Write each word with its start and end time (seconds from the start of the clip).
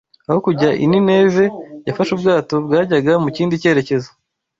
Aho 0.27 0.39
kujya 0.45 0.69
i 0.83 0.85
Nineve 0.89 1.45
yafashe 1.87 2.11
ubwato 2.13 2.53
bwajyaga 2.65 3.13
mu 3.23 3.29
kindi 3.35 3.61
cyerekezo 3.61 4.09